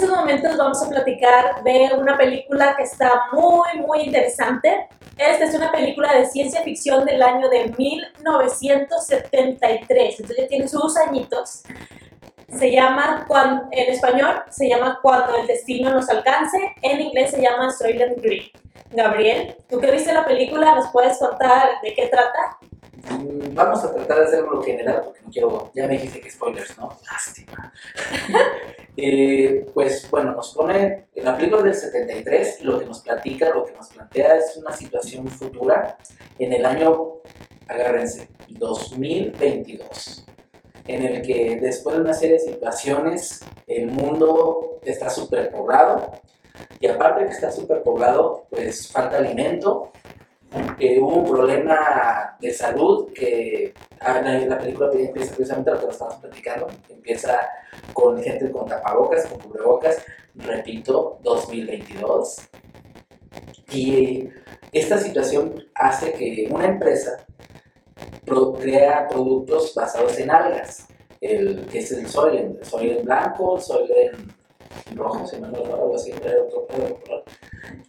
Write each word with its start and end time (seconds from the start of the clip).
estos 0.00 0.16
momentos 0.16 0.56
vamos 0.56 0.82
a 0.82 0.88
platicar 0.88 1.62
de 1.62 1.90
una 1.98 2.16
película 2.16 2.74
que 2.74 2.84
está 2.84 3.24
muy, 3.32 3.82
muy 3.86 4.04
interesante. 4.04 4.88
Esta 5.18 5.44
es 5.44 5.54
una 5.54 5.70
película 5.70 6.14
de 6.14 6.24
ciencia 6.24 6.62
ficción 6.62 7.04
del 7.04 7.22
año 7.22 7.50
de 7.50 7.74
1973, 7.76 10.20
entonces 10.20 10.48
tiene 10.48 10.66
sus 10.68 10.96
añitos. 10.96 11.64
Se 12.48 12.72
llama, 12.72 13.26
en 13.72 13.92
español, 13.92 14.42
se 14.48 14.70
llama 14.70 15.00
Cuando 15.02 15.36
el 15.36 15.46
destino 15.46 15.90
nos 15.90 16.08
alcance, 16.08 16.56
en 16.80 17.02
inglés 17.02 17.32
se 17.32 17.42
llama 17.42 17.70
Soylent 17.70 18.22
Green. 18.22 18.48
Gabriel, 18.92 19.54
tú 19.68 19.80
que 19.80 19.90
viste 19.90 20.14
la 20.14 20.24
película, 20.24 20.76
¿nos 20.76 20.88
puedes 20.92 21.18
contar 21.18 21.72
de 21.82 21.92
qué 21.92 22.06
trata? 22.06 22.56
Mm, 23.08 23.54
vamos 23.54 23.82
a 23.84 23.94
tratar 23.94 24.18
de 24.18 24.24
hacerlo 24.24 24.54
lo 24.54 24.62
general 24.62 25.02
porque 25.04 25.20
no 25.22 25.30
quiero, 25.30 25.70
ya 25.74 25.86
me 25.86 25.94
dijiste 25.94 26.20
que 26.20 26.30
spoilers, 26.30 26.76
¿no? 26.78 26.96
Lástima. 27.10 27.72
Eh, 28.96 29.66
pues 29.72 30.10
bueno, 30.10 30.32
nos 30.32 30.52
pone 30.52 31.06
en 31.14 31.24
la 31.24 31.34
película 31.34 31.62
del 31.62 31.74
73, 31.74 32.62
lo 32.64 32.80
que 32.80 32.84
nos 32.84 33.00
platica, 33.00 33.48
lo 33.48 33.64
que 33.64 33.72
nos 33.72 33.88
plantea 33.88 34.36
es 34.36 34.56
una 34.58 34.72
situación 34.72 35.26
futura 35.28 35.96
en 36.38 36.52
el 36.52 36.66
año, 36.66 37.20
agárrense, 37.68 38.28
2022, 38.48 40.26
en 40.86 41.04
el 41.06 41.22
que 41.22 41.58
después 41.62 41.96
de 41.96 42.02
una 42.02 42.12
serie 42.12 42.34
de 42.34 42.40
situaciones 42.40 43.40
el 43.68 43.86
mundo 43.86 44.80
está 44.82 45.08
superpoblado 45.08 46.20
y 46.80 46.88
aparte 46.88 47.20
de 47.20 47.26
que 47.28 47.34
está 47.34 47.50
superpoblado, 47.50 48.46
pues 48.50 48.90
falta 48.90 49.18
alimento, 49.18 49.92
hubo 51.00 51.16
un 51.16 51.30
problema 51.30 52.36
de 52.40 52.52
salud 52.52 53.12
que 53.12 53.72
ah, 54.00 54.20
la 54.20 54.58
película 54.58 54.90
empieza 54.92 55.34
precisamente 55.34 55.70
lo 55.70 55.80
que 55.80 55.86
estamos 55.92 56.14
platicando, 56.16 56.68
empieza 56.88 57.40
con 57.92 58.20
gente 58.22 58.50
con 58.50 58.66
tapabocas, 58.66 59.26
con 59.26 59.40
cubrebocas, 59.40 60.02
repito, 60.34 61.18
2022. 61.22 62.48
Y 63.72 64.28
esta 64.72 64.98
situación 64.98 65.64
hace 65.74 66.12
que 66.12 66.48
una 66.50 66.66
empresa 66.66 67.24
crea 68.60 69.08
productos 69.08 69.74
basados 69.74 70.18
en 70.18 70.30
algas, 70.30 70.88
el, 71.20 71.66
que 71.66 71.78
es 71.78 71.92
el 71.92 72.08
soy 72.08 72.38
en 72.90 73.04
blanco, 73.04 73.58
en 74.88 74.96
rojo, 74.96 75.26
se 75.26 75.40
me 75.40 75.46
algo 75.46 75.94
así, 75.94 76.12
otro 76.12 76.66
color. 76.66 77.24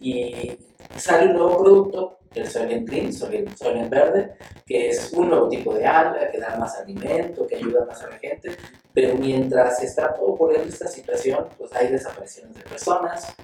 Y 0.00 0.58
sale 0.96 1.30
un 1.30 1.34
nuevo 1.34 1.58
producto 1.62 2.18
el 2.34 2.48
Soylent 2.48 2.88
Green, 2.88 3.12
Soylent, 3.12 3.90
Verde, 3.90 4.34
que 4.66 4.88
es 4.88 5.12
un 5.12 5.28
nuevo 5.28 5.48
tipo 5.48 5.74
de 5.74 5.86
alga, 5.86 6.30
que 6.30 6.38
da 6.38 6.56
más 6.56 6.76
alimento, 6.78 7.46
que 7.46 7.56
ayuda 7.56 7.84
más 7.84 8.02
a 8.02 8.10
la 8.10 8.18
gente, 8.18 8.56
pero 8.92 9.14
mientras 9.16 9.82
está 9.82 10.14
todo 10.14 10.50
esta 10.50 10.88
situación, 10.88 11.46
pues 11.58 11.72
hay 11.74 11.88
desapariciones 11.88 12.54
de 12.56 12.62
personas, 12.62 13.34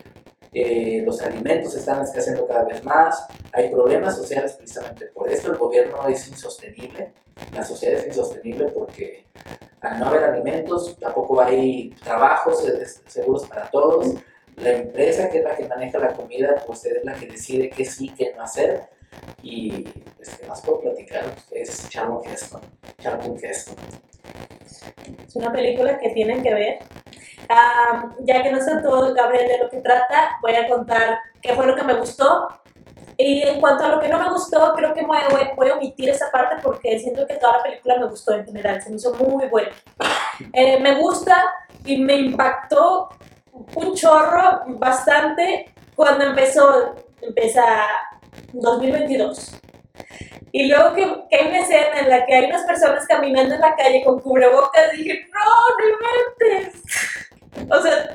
eh, 0.53 1.03
los 1.05 1.21
alimentos 1.21 1.75
están 1.75 2.03
escaseando 2.03 2.47
cada 2.47 2.65
vez 2.65 2.83
más, 2.85 3.27
hay 3.53 3.69
problemas 3.71 4.17
sociales 4.17 4.53
precisamente 4.53 5.07
por 5.07 5.31
esto, 5.31 5.53
el 5.53 5.59
gobierno 5.59 6.09
es 6.09 6.27
insostenible, 6.29 7.13
la 7.55 7.65
sociedad 7.65 8.01
es 8.01 8.07
insostenible 8.07 8.67
porque 8.69 9.27
al 9.81 10.01
no 10.01 10.07
haber 10.07 10.25
alimentos 10.25 10.97
tampoco 10.99 11.41
hay 11.41 11.91
trabajos 12.03 12.65
seguros 13.07 13.47
para 13.47 13.71
todos, 13.71 14.15
la 14.61 14.71
empresa 14.71 15.29
que 15.31 15.39
es 15.39 15.45
la 15.45 15.57
que 15.57 15.67
maneja 15.67 15.99
la 15.99 16.13
comida, 16.13 16.63
pues 16.67 16.85
es 16.85 17.05
la 17.05 17.15
que 17.15 17.27
decide 17.27 17.71
qué 17.71 17.85
sí, 17.85 18.13
qué 18.17 18.33
no 18.37 18.43
hacer. 18.43 18.89
Y 19.43 19.83
pues, 20.17 20.37
¿qué 20.37 20.47
más 20.47 20.61
puedo 20.63 20.81
platicar? 20.81 21.25
Es 21.51 21.89
Charlton 21.89 22.23
Heston. 22.25 22.61
Charlton 23.01 23.37
Heston. 23.43 23.77
Es 25.27 25.37
una 25.37 25.53
película 25.53 25.99
que 25.99 26.11
tienen 26.11 26.43
que 26.43 26.55
ver. 26.55 26.79
ya 28.21 28.43
que 28.43 28.51
no 28.51 28.61
sé 28.61 28.77
todo, 28.83 29.15
Gabriel, 29.15 29.49
de 29.49 29.59
lo 29.59 29.71
que 29.71 29.79
trata, 29.79 30.39
voy 30.43 30.55
a 30.55 30.69
contar 30.69 31.19
qué 31.41 31.55
fue 31.55 31.67
lo 31.67 31.77
que 31.77 31.85
me 31.85 31.95
gustó. 31.95 32.49
Y 33.21 33.43
en 33.43 33.61
cuanto 33.61 33.85
a 33.85 33.89
lo 33.89 34.01
que 34.01 34.09
no 34.09 34.21
me 34.21 34.31
gustó, 34.31 34.75
creo 34.77 34.95
que 34.95 35.05
voy, 35.05 35.19
voy, 35.57 35.69
a 35.71 35.75
omitir 35.75 36.09
esa 36.09 36.31
parte 36.31 36.57
porque 36.63 37.01
siento 37.01 37.27
que 37.27 37.35
toda 37.35 37.57
la 37.57 37.63
película 37.65 37.99
me 37.99 38.07
gustó 38.07 38.33
en 38.35 38.45
general, 38.45 38.81
se 38.81 38.91
me 38.91 38.97
hizo 38.97 39.13
muy 39.15 39.49
buena. 39.49 39.71
Eh, 40.53 40.79
me 40.79 41.01
gusta 41.01 41.37
y 41.85 41.97
me 41.97 42.15
impactó 42.15 43.09
un 43.75 43.95
chorro 43.95 44.63
bastante 44.67 45.73
cuando 45.95 46.25
empezó, 46.25 46.95
empieza 47.21 47.63
2022. 48.53 49.61
Y 50.53 50.69
luego 50.69 50.95
que, 50.95 51.05
que, 51.29 51.37
hay 51.37 51.49
una 51.49 51.61
escena 51.61 52.01
en 52.01 52.09
la 52.09 52.27
que 52.27 52.35
hay 52.35 52.47
unas 52.47 52.63
personas 52.63 53.07
caminando 53.07 53.55
en 53.55 53.61
la 53.61 53.77
calle 53.77 54.03
con 54.05 54.21
cubrebocas, 54.21 54.93
dije, 54.93 55.27
no, 55.33 55.41
no 55.79 56.59
inventes. 56.59 56.83
O 57.71 57.83
sea, 57.83 58.15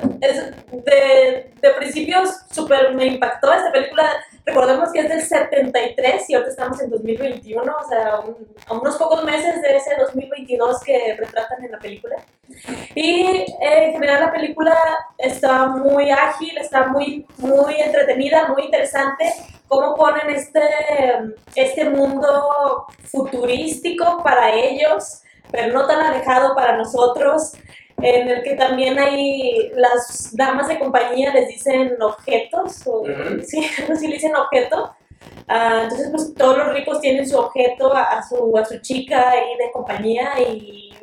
de, 0.71 1.51
de 1.61 1.69
principios 1.77 2.29
súper 2.51 2.93
me 2.93 3.05
impactó 3.05 3.51
esta 3.51 3.71
película 3.71 4.09
Recordemos 4.45 4.91
que 4.91 4.99
es 4.99 5.09
del 5.09 5.21
73 5.21 6.29
y 6.29 6.35
ahora 6.35 6.49
estamos 6.49 6.81
en 6.81 6.89
2021, 6.89 7.61
o 7.63 7.87
sea, 7.87 8.19
a 8.67 8.73
unos 8.73 8.97
pocos 8.97 9.23
meses 9.23 9.61
de 9.61 9.77
ese 9.77 9.95
2022 9.97 10.81
que 10.83 11.15
retratan 11.17 11.63
en 11.63 11.71
la 11.71 11.79
película. 11.79 12.17
Y 12.93 13.21
eh, 13.21 13.55
en 13.61 13.93
general 13.93 14.19
la 14.19 14.31
película 14.33 14.77
está 15.17 15.67
muy 15.67 16.11
ágil, 16.11 16.57
está 16.57 16.87
muy, 16.87 17.25
muy 17.37 17.75
entretenida, 17.79 18.49
muy 18.49 18.63
interesante. 18.65 19.31
Cómo 19.69 19.95
ponen 19.95 20.29
este, 20.29 20.61
este 21.55 21.89
mundo 21.89 22.87
futurístico 23.05 24.21
para 24.23 24.53
ellos, 24.53 25.21
pero 25.51 25.73
no 25.73 25.87
tan 25.87 26.01
alejado 26.01 26.53
para 26.53 26.75
nosotros 26.75 27.53
en 28.01 28.27
el 28.27 28.43
que 28.43 28.55
también 28.55 28.99
hay 28.99 29.71
las 29.75 30.35
damas 30.35 30.67
de 30.67 30.79
compañía 30.79 31.33
les 31.33 31.47
dicen 31.47 32.01
objetos, 32.01 32.85
o, 32.85 33.03
sí, 33.45 33.65
no 33.89 33.95
le 33.95 34.07
dicen 34.07 34.35
objeto. 34.35 34.93
Ah, 35.47 35.81
entonces, 35.83 36.09
pues 36.11 36.33
todos 36.33 36.57
los 36.57 36.73
ricos 36.73 36.99
tienen 37.01 37.27
su 37.27 37.37
objeto 37.37 37.93
a, 37.95 38.21
su, 38.23 38.57
a 38.57 38.65
su 38.65 38.79
chica 38.79 39.29
ahí 39.29 39.57
de 39.57 39.71
compañía 39.71 40.31
y 40.39 40.93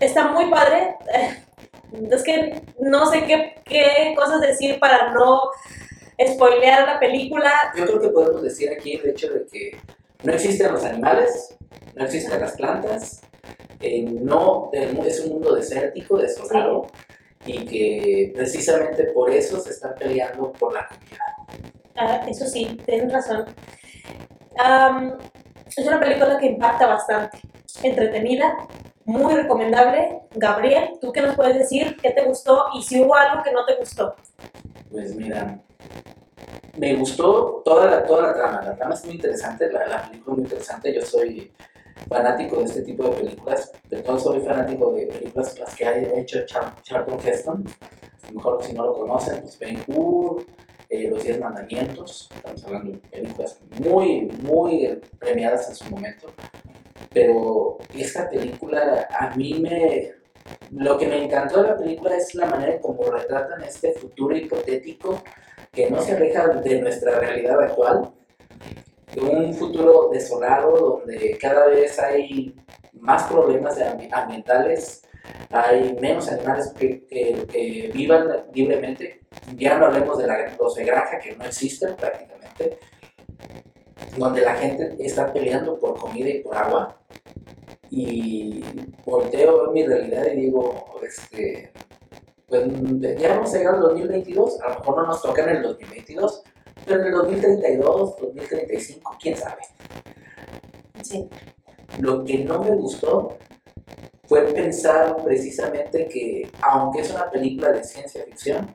está 0.00 0.28
muy 0.28 0.50
padre. 0.50 0.96
Es 2.10 2.24
que 2.24 2.60
no 2.80 3.06
sé 3.06 3.24
qué, 3.24 3.54
qué 3.64 4.14
cosas 4.16 4.40
decir 4.40 4.80
para 4.80 5.12
no 5.12 5.42
spoilear 6.20 6.86
la 6.86 6.98
película. 6.98 7.52
Yo 7.76 7.86
creo 7.86 8.00
que 8.00 8.08
podemos 8.08 8.42
decir 8.42 8.68
aquí 8.70 8.94
el 8.94 9.10
hecho 9.10 9.32
de 9.32 9.46
que 9.46 9.78
no 10.24 10.32
existen 10.32 10.72
los 10.72 10.84
animales, 10.84 11.56
no 11.94 12.04
existen 12.04 12.40
las 12.40 12.52
plantas, 12.52 13.22
no, 14.10 14.70
es 14.72 15.20
un 15.20 15.34
mundo 15.34 15.54
desértico, 15.54 16.18
desolado, 16.18 16.86
y 17.46 17.64
que 17.64 18.32
precisamente 18.34 19.04
por 19.04 19.30
eso 19.30 19.60
se 19.60 19.70
están 19.70 19.94
peleando 19.94 20.52
por 20.52 20.72
la 20.72 20.88
comida. 20.88 21.70
Ah, 21.96 22.26
eso 22.28 22.46
sí, 22.46 22.78
tienes 22.84 23.12
razón. 23.12 23.44
es 25.76 25.86
una 25.86 26.00
película 26.00 26.38
que 26.38 26.46
impacta 26.46 26.86
bastante, 26.86 27.38
entretenida, 27.82 28.56
muy 29.04 29.34
recomendable. 29.34 30.20
Gabriel, 30.34 30.92
¿tú 31.00 31.12
qué 31.12 31.20
nos 31.20 31.36
puedes 31.36 31.58
decir? 31.58 31.96
¿Qué 32.02 32.10
te 32.10 32.24
gustó? 32.24 32.66
Y 32.74 32.82
si 32.82 33.00
hubo 33.00 33.14
algo 33.14 33.42
que 33.42 33.52
no 33.52 33.64
te 33.64 33.76
gustó. 33.76 34.14
Pues 34.90 35.14
mira, 35.14 35.60
me 36.76 36.94
gustó 36.94 37.62
toda 37.64 37.86
la, 37.86 38.04
toda 38.04 38.28
la 38.28 38.34
trama. 38.34 38.62
La 38.62 38.76
trama 38.76 38.94
es 38.94 39.04
muy 39.04 39.14
interesante, 39.14 39.70
la, 39.70 39.86
la 39.86 40.08
película 40.08 40.32
es 40.32 40.38
muy 40.38 40.44
interesante. 40.44 40.94
Yo 40.94 41.02
soy 41.02 41.52
fanático 42.08 42.58
de 42.58 42.64
este 42.64 42.82
tipo 42.82 43.04
de 43.04 43.10
películas, 43.10 43.72
de 43.88 44.02
todo 44.02 44.18
soy 44.18 44.40
fanático 44.40 44.92
de 44.92 45.06
películas 45.06 45.58
las 45.58 45.74
que 45.74 45.86
ha 45.86 46.18
hecho 46.18 46.44
Charlton 46.46 47.18
Heston, 47.24 47.64
a 48.22 48.26
lo 48.28 48.34
mejor 48.34 48.62
si 48.62 48.72
no 48.72 48.86
lo 48.86 48.94
conocen, 48.94 49.40
pues 49.40 49.58
Ben 49.58 49.82
Hur, 49.86 50.44
eh, 50.88 51.08
Los 51.10 51.22
Diez 51.22 51.40
Mandamientos, 51.40 52.28
estamos 52.34 52.64
hablando 52.64 52.92
de 52.92 52.98
películas 52.98 53.60
muy, 53.80 54.22
muy 54.42 55.00
premiadas 55.18 55.68
en 55.68 55.74
su 55.76 55.84
momento, 55.90 56.28
pero 57.12 57.78
esta 57.94 58.28
película 58.28 59.08
a 59.10 59.34
mí 59.36 59.54
me... 59.60 60.12
Lo 60.72 60.98
que 60.98 61.06
me 61.06 61.24
encantó 61.24 61.62
de 61.62 61.68
la 61.70 61.76
película 61.78 62.16
es 62.16 62.34
la 62.34 62.44
manera 62.44 62.74
en 62.74 62.80
cómo 62.80 63.04
retratan 63.04 63.62
este 63.62 63.92
futuro 63.94 64.36
hipotético 64.36 65.22
que 65.72 65.90
no 65.90 66.02
se 66.02 66.12
aleja 66.12 66.48
de 66.48 66.80
nuestra 66.82 67.18
realidad 67.18 67.60
actual, 67.62 68.12
un 69.20 69.54
futuro 69.54 70.10
desolado 70.12 71.00
donde 71.00 71.36
cada 71.40 71.66
vez 71.66 71.98
hay 71.98 72.54
más 72.92 73.24
problemas 73.24 73.78
ambientales, 74.12 75.02
hay 75.50 75.96
menos 76.00 76.28
animales 76.30 76.72
que, 76.76 77.04
que, 77.06 77.90
vivan 77.94 78.44
libremente. 78.52 79.20
Ya 79.56 79.78
no 79.78 79.86
hablemos 79.86 80.18
de 80.18 80.26
la, 80.26 80.36
de 80.38 80.84
granja 80.84 81.18
que 81.18 81.36
no 81.36 81.44
existen 81.44 81.96
prácticamente, 81.96 82.78
donde 84.16 84.40
la 84.42 84.54
gente 84.54 84.96
está 84.98 85.32
peleando 85.32 85.78
por 85.78 85.98
comida 85.98 86.28
y 86.28 86.40
por 86.40 86.56
agua. 86.56 86.98
Y 87.90 88.64
volteo 89.04 89.70
mi 89.70 89.86
realidad 89.86 90.26
y 90.32 90.40
digo, 90.40 90.98
este, 91.06 91.72
pues 92.48 92.64
ya 93.18 93.36
vamos 93.36 93.54
a 93.54 93.58
llegar 93.58 93.74
al 93.74 93.80
2022, 93.80 94.60
a 94.60 94.68
lo 94.70 94.78
mejor 94.78 94.96
no 94.96 95.06
nos 95.06 95.22
toca 95.22 95.42
en 95.42 95.56
el 95.56 95.62
2022, 95.62 96.43
pero 96.84 97.00
en 97.00 97.06
el 97.06 97.12
2032, 97.12 98.16
2035, 98.20 99.16
quién 99.20 99.36
sabe. 99.36 99.62
Sí. 101.02 101.28
Lo 102.00 102.24
que 102.24 102.38
no 102.38 102.62
me 102.62 102.70
gustó 102.70 103.36
fue 104.26 104.42
pensar 104.52 105.16
precisamente 105.22 106.08
que, 106.08 106.50
aunque 106.62 107.00
es 107.02 107.10
una 107.10 107.30
película 107.30 107.72
de 107.72 107.84
ciencia 107.84 108.24
ficción, 108.24 108.74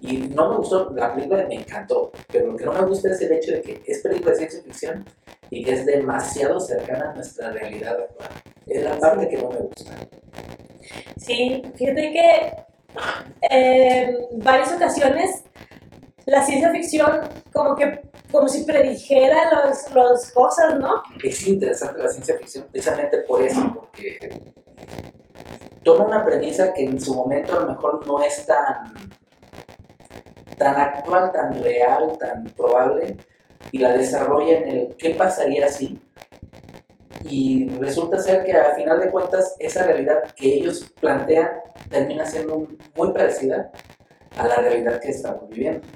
y 0.00 0.16
no 0.16 0.50
me 0.50 0.56
gustó, 0.56 0.90
la 0.96 1.14
película 1.14 1.46
me 1.46 1.54
encantó, 1.54 2.10
pero 2.30 2.48
lo 2.48 2.56
que 2.56 2.64
no 2.64 2.72
me 2.72 2.82
gusta 2.86 3.10
es 3.10 3.20
el 3.20 3.32
hecho 3.32 3.52
de 3.52 3.62
que 3.62 3.82
es 3.86 4.00
película 4.00 4.32
de 4.32 4.38
ciencia 4.38 4.62
ficción 4.62 5.04
y 5.48 5.62
que 5.62 5.74
es 5.74 5.86
demasiado 5.86 6.58
cercana 6.58 7.10
a 7.10 7.14
nuestra 7.14 7.52
realidad 7.52 8.00
actual. 8.00 8.30
Es 8.66 8.82
la 8.82 8.98
parte 8.98 9.28
que 9.28 9.36
no 9.36 9.50
me 9.50 9.58
gusta. 9.58 9.92
Sí, 11.18 11.62
fíjate 11.76 12.12
que 12.12 12.52
en 13.42 14.40
varias 14.40 14.72
ocasiones 14.72 15.44
la 16.26 16.44
ciencia 16.44 16.70
ficción 16.70 17.20
como 17.52 17.74
que 17.74 18.00
como 18.30 18.48
si 18.48 18.64
predijera 18.64 19.50
las 19.50 19.92
los 19.94 20.30
cosas, 20.32 20.78
¿no? 20.78 21.02
Es 21.22 21.46
interesante 21.46 22.02
la 22.02 22.08
ciencia 22.08 22.38
ficción 22.38 22.66
precisamente 22.72 23.18
por 23.18 23.42
eso, 23.42 23.72
porque 23.74 24.40
toma 25.82 26.06
una 26.06 26.24
premisa 26.24 26.72
que 26.72 26.84
en 26.84 27.00
su 27.00 27.14
momento 27.14 27.56
a 27.56 27.60
lo 27.60 27.66
mejor 27.72 28.06
no 28.06 28.22
es 28.22 28.46
tan, 28.46 28.94
tan 30.56 30.76
actual, 30.76 31.30
tan 31.32 31.62
real, 31.62 32.16
tan 32.18 32.44
probable, 32.56 33.18
y 33.70 33.78
la 33.78 33.92
desarrolla 33.92 34.58
en 34.58 34.68
el 34.68 34.96
qué 34.96 35.10
pasaría 35.10 35.68
si. 35.68 36.00
Y 37.24 37.68
resulta 37.78 38.18
ser 38.18 38.44
que 38.44 38.52
al 38.52 38.74
final 38.74 39.00
de 39.00 39.10
cuentas 39.10 39.54
esa 39.58 39.84
realidad 39.84 40.22
que 40.34 40.54
ellos 40.54 40.92
plantean 41.00 41.50
termina 41.88 42.24
siendo 42.26 42.66
muy 42.96 43.12
parecida 43.12 43.70
a 44.36 44.48
la 44.48 44.56
realidad 44.56 45.00
que 45.00 45.10
estamos 45.10 45.48
viviendo. 45.48 45.86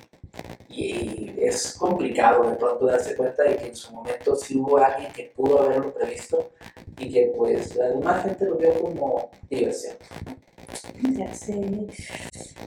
Y 0.68 1.34
es 1.38 1.74
complicado 1.74 2.50
de 2.50 2.56
pronto 2.56 2.86
darse 2.86 3.16
cuenta 3.16 3.42
de 3.44 3.56
que 3.56 3.66
en 3.68 3.76
su 3.76 3.94
momento 3.94 4.36
sí 4.36 4.58
hubo 4.58 4.78
alguien 4.78 5.12
que 5.12 5.32
pudo 5.34 5.62
haberlo 5.62 5.92
previsto 5.92 6.50
y 6.98 7.12
que 7.12 7.32
pues 7.36 7.74
la 7.76 7.88
demás 7.88 8.24
gente 8.24 8.44
lo 8.44 8.56
vio 8.56 8.74
como 8.80 9.30
diversión. 9.48 9.96
Ya 11.12 11.32
sé. 11.32 11.54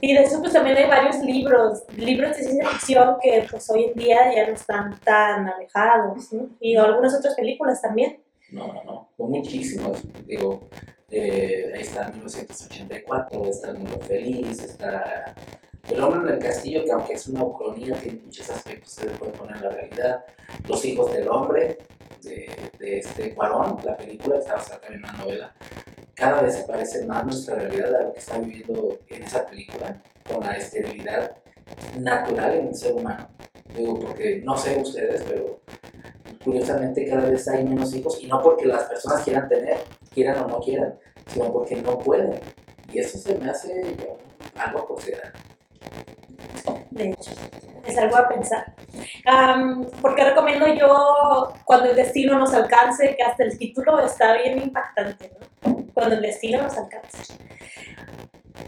Y 0.00 0.14
de 0.14 0.22
eso 0.22 0.40
pues 0.40 0.52
también 0.52 0.76
hay 0.76 0.88
varios 0.88 1.18
libros, 1.22 1.84
libros 1.96 2.36
de 2.36 2.42
ciencia 2.42 2.68
ficción 2.70 3.16
que 3.22 3.46
pues 3.50 3.68
hoy 3.70 3.84
en 3.84 3.94
día 3.94 4.34
ya 4.34 4.46
no 4.46 4.54
están 4.54 4.98
tan 5.00 5.48
alejados, 5.48 6.32
¿no? 6.32 6.48
Y 6.60 6.76
algunas 6.76 7.14
otras 7.14 7.34
películas 7.34 7.82
también. 7.82 8.22
No, 8.50 8.72
no, 8.72 8.84
no, 8.84 9.08
son 9.16 9.30
muchísimos. 9.30 10.02
Digo, 10.26 10.68
eh, 11.10 11.72
ahí 11.74 11.82
está 11.82 12.08
1984, 12.08 13.44
está 13.46 13.70
El 13.70 13.78
Mundo 13.78 13.98
Feliz, 14.00 14.62
está 14.62 15.34
El 15.88 16.02
Hombre 16.02 16.20
en 16.28 16.36
el 16.36 16.42
Castillo, 16.42 16.84
que 16.84 16.92
aunque 16.92 17.14
es 17.14 17.26
una 17.28 17.44
ucronía, 17.44 17.94
tiene 17.94 18.20
muchos 18.24 18.48
aspectos 18.50 18.96
que 18.96 19.08
se 19.08 19.10
puede 19.16 19.32
poner 19.32 19.56
en 19.56 19.62
la 19.62 19.70
realidad. 19.70 20.24
Los 20.68 20.84
Hijos 20.84 21.12
del 21.12 21.28
Hombre, 21.28 21.78
de, 22.22 22.50
de 22.78 22.98
este 22.98 23.34
Cuarón, 23.34 23.78
la 23.84 23.96
película, 23.96 24.38
está 24.38 24.54
basada 24.54 24.80
también 24.80 25.02
en 25.04 25.10
una 25.10 25.18
novela. 25.18 25.54
Cada 26.14 26.42
vez 26.42 26.54
se 26.54 26.64
parece 26.64 27.06
más 27.06 27.24
nuestra 27.24 27.56
realidad 27.56 27.94
a 27.94 28.02
lo 28.04 28.12
que 28.12 28.18
está 28.18 28.38
viviendo 28.38 28.98
en 29.08 29.22
esa 29.22 29.46
película, 29.46 30.02
con 30.28 30.44
la 30.44 30.56
esterilidad 30.56 31.36
natural 31.98 32.54
en 32.54 32.68
el 32.68 32.74
ser 32.74 32.92
humano. 32.92 33.28
Digo, 33.76 33.98
porque 33.98 34.42
no 34.44 34.56
sé 34.56 34.80
ustedes, 34.80 35.22
pero 35.28 35.60
curiosamente 36.44 37.06
cada 37.08 37.28
vez 37.28 37.46
hay 37.48 37.64
menos 37.64 37.94
hijos 37.94 38.22
y 38.22 38.26
no 38.26 38.42
porque 38.42 38.66
las 38.66 38.84
personas 38.84 39.22
quieran 39.22 39.48
tener, 39.48 39.78
quieran 40.12 40.44
o 40.44 40.48
no 40.48 40.60
quieran, 40.60 40.98
sino 41.26 41.52
porque 41.52 41.76
no 41.76 41.98
pueden. 41.98 42.40
Y 42.92 42.98
eso 42.98 43.18
se 43.18 43.36
me 43.36 43.50
hace 43.50 43.96
algo 44.56 44.80
a 44.80 44.86
considerar. 44.86 45.32
De 46.90 47.10
hecho, 47.10 47.30
es 47.86 47.98
algo 47.98 48.16
a 48.16 48.28
pensar. 48.28 48.74
Um, 49.26 49.86
porque 50.00 50.24
recomiendo 50.24 50.66
yo 50.74 51.52
Cuando 51.64 51.90
el 51.90 51.96
destino 51.96 52.38
nos 52.38 52.52
alcance, 52.52 53.16
que 53.16 53.22
hasta 53.22 53.44
el 53.44 53.58
título 53.58 54.00
está 54.00 54.34
bien 54.34 54.62
impactante, 54.62 55.32
¿no? 55.38 55.86
Cuando 55.94 56.16
el 56.16 56.22
destino 56.22 56.62
nos 56.62 56.76
alcance. 56.76 57.34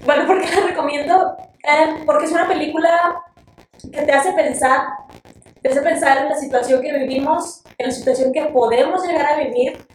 Bueno, 0.04 0.26
¿por 0.26 0.40
qué 0.40 0.54
la 0.54 0.66
recomiendo? 0.66 1.36
Eh, 1.62 2.02
porque 2.04 2.26
es 2.26 2.32
una 2.32 2.48
película 2.48 3.22
que 3.80 4.02
te 4.02 4.12
hace 4.12 4.32
pensar, 4.32 4.88
te 5.60 5.68
hace 5.68 5.80
pensar 5.80 6.18
en 6.18 6.28
la 6.28 6.36
situación 6.36 6.82
que 6.82 6.92
vivimos, 6.98 7.62
en 7.78 7.86
la 7.86 7.92
situación 7.92 8.32
que 8.32 8.46
podemos 8.46 9.06
llegar 9.06 9.26
a 9.26 9.36
vivir. 9.36 9.86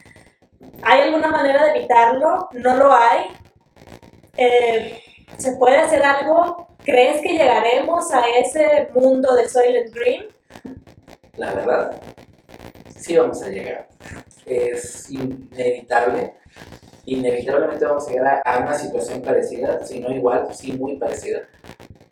¿Hay 0.83 1.01
alguna 1.01 1.27
manera 1.29 1.65
de 1.65 1.79
evitarlo? 1.79 2.49
No 2.53 2.75
lo 2.75 2.93
hay. 2.93 3.27
Eh, 4.37 5.01
¿Se 5.35 5.51
puede 5.57 5.77
hacer 5.77 6.03
algo? 6.03 6.67
¿Crees 6.83 7.21
que 7.21 7.33
llegaremos 7.33 8.11
a 8.13 8.23
ese 8.39 8.89
mundo 8.95 9.35
de 9.35 9.49
Soylent 9.49 9.93
Green? 9.93 10.27
La 11.35 11.53
verdad, 11.53 12.01
sí 12.97 13.17
vamos 13.17 13.43
a 13.43 13.49
llegar. 13.49 13.89
Es 14.45 15.09
inevitable. 15.11 16.33
Inevitablemente 17.05 17.85
vamos 17.85 18.07
a 18.07 18.11
llegar 18.11 18.41
a, 18.45 18.53
a 18.55 18.59
una 18.59 18.73
situación 18.73 19.21
parecida, 19.21 19.85
si 19.85 19.99
no 19.99 20.11
igual, 20.11 20.47
sí 20.53 20.73
muy 20.73 20.95
parecida, 20.97 21.41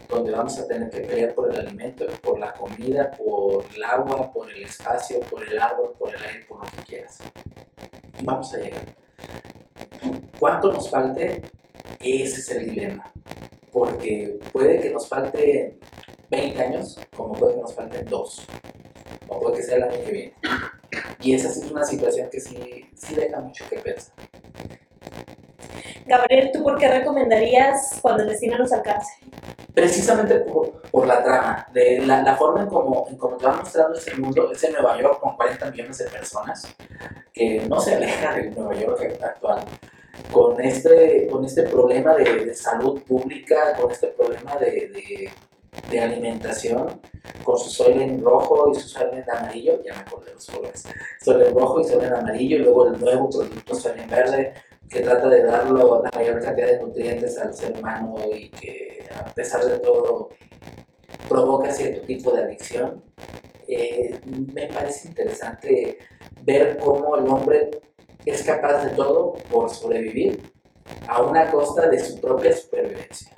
donde 0.09 0.31
vamos 0.31 0.57
a 0.59 0.67
tener 0.67 0.89
que 0.89 1.01
pelear 1.01 1.33
por 1.33 1.51
el 1.51 1.59
alimento, 1.59 2.05
por 2.21 2.37
la 2.39 2.53
comida, 2.53 3.11
por 3.11 3.65
el 3.75 3.83
agua, 3.83 4.31
por 4.31 4.49
el 4.51 4.63
espacio, 4.63 5.19
por 5.21 5.43
el 5.47 5.57
árbol, 5.59 5.93
por 5.97 6.13
el 6.13 6.23
aire, 6.23 6.45
por 6.47 6.59
lo 6.59 6.65
que 6.65 6.83
quieras. 6.85 7.19
Vamos 8.21 8.53
a 8.53 8.57
llegar. 8.57 8.81
¿Cuánto 10.39 10.71
nos 10.71 10.89
falte? 10.89 11.41
Ese 11.99 12.39
es 12.39 12.51
el 12.51 12.69
dilema. 12.69 13.11
Porque 13.71 14.39
puede 14.51 14.79
que 14.79 14.89
nos 14.91 15.07
falte 15.07 15.77
20 16.29 16.61
años, 16.61 16.99
como 17.15 17.33
puede 17.33 17.55
que 17.55 17.61
nos 17.61 17.73
falten 17.73 18.05
2, 18.05 18.47
o 19.27 19.39
puede 19.39 19.57
que 19.57 19.63
sea 19.63 19.77
el 19.77 19.83
año 19.83 20.03
que 20.05 20.11
viene. 20.11 20.33
Y 21.21 21.33
esa 21.33 21.49
es 21.49 21.57
una 21.69 21.83
situación 21.83 22.29
que 22.29 22.39
sí, 22.39 22.85
sí 22.95 23.15
deja 23.15 23.39
mucho 23.39 23.65
que 23.69 23.77
pensar. 23.79 24.13
Gabriel, 26.05 26.51
¿tú 26.53 26.63
por 26.63 26.77
qué 26.77 26.87
recomendarías 26.87 27.97
Cuando 28.01 28.23
el 28.23 28.29
destino 28.29 28.59
nos 28.59 28.71
alcance? 28.71 29.11
precisamente 29.75 30.39
por, 30.39 30.81
por 30.83 31.05
la 31.05 31.21
trama, 31.21 31.67
de 31.73 31.99
la, 31.99 32.23
la 32.23 32.35
forma 32.37 32.61
en 32.61 32.67
cómo 32.67 33.05
en 33.09 33.17
cómo 33.17 33.35
te 33.35 33.45
va 33.45 33.57
mostrando 33.57 33.97
ese 33.97 34.15
mundo, 34.15 34.49
ese 34.51 34.71
Nueva 34.71 34.99
York 34.99 35.19
con 35.19 35.35
40 35.35 35.69
millones 35.71 35.97
de 35.97 36.05
personas, 36.05 36.73
que 37.33 37.65
no 37.67 37.79
se 37.81 37.95
aleja 37.95 38.33
del 38.33 38.55
Nueva 38.55 38.73
York 38.73 39.19
actual, 39.21 39.65
con 40.31 40.61
este, 40.61 41.27
con 41.27 41.45
este 41.45 41.63
problema 41.63 42.15
de, 42.15 42.45
de 42.45 42.53
salud 42.53 43.01
pública, 43.03 43.75
con 43.79 43.91
este 43.91 44.07
problema 44.07 44.55
de, 44.57 44.71
de, 44.89 45.29
de 45.89 45.99
alimentación, 45.99 47.01
con 47.43 47.57
su 47.57 47.69
sol 47.69 48.01
en 48.01 48.23
rojo 48.23 48.71
y 48.71 48.75
su 48.75 48.87
sol 48.87 49.09
en 49.13 49.29
amarillo, 49.29 49.81
ya 49.83 49.93
me 49.93 49.99
acordé 49.99 50.33
los 50.33 50.45
colores, 50.47 50.83
sol 51.21 51.41
en 51.41 51.53
rojo 51.53 51.81
y 51.81 51.85
sol 51.85 52.03
en 52.03 52.13
amarillo, 52.13 52.57
y 52.57 52.59
luego 52.59 52.87
el 52.87 52.99
nuevo 52.99 53.29
producto 53.29 53.75
sol 53.75 53.93
en 53.97 54.09
verde, 54.09 54.53
que 54.89 55.01
trata 55.01 55.27
de 55.29 55.43
darlo 55.43 56.03
la 56.03 56.11
mayor 56.11 56.41
cantidad 56.41 56.67
de 56.67 56.79
nutrientes 56.79 57.37
al 57.39 57.53
ser 57.53 57.77
humano 57.77 58.17
y 58.31 58.49
que 58.49 59.03
a 59.15 59.25
pesar 59.33 59.65
de 59.65 59.79
todo 59.79 60.29
provoca 61.27 61.71
cierto 61.71 62.05
tipo 62.05 62.31
de 62.31 62.43
adicción. 62.43 63.03
Eh, 63.67 64.19
me 64.53 64.67
parece 64.67 65.07
interesante 65.07 65.97
ver 66.43 66.77
cómo 66.77 67.17
el 67.17 67.27
hombre 67.27 67.71
es 68.25 68.43
capaz 68.43 68.83
de 68.83 68.89
todo 68.91 69.33
por 69.51 69.69
sobrevivir 69.69 70.41
a 71.07 71.21
una 71.21 71.49
costa 71.51 71.87
de 71.87 71.99
su 71.99 72.19
propia 72.19 72.55
supervivencia. 72.55 73.35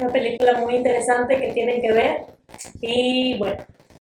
Una 0.00 0.12
película 0.12 0.58
muy 0.58 0.76
interesante 0.76 1.40
que 1.40 1.52
tienen 1.52 1.80
que 1.80 1.92
ver. 1.92 2.26
Y 2.80 3.38
bueno, 3.38 3.64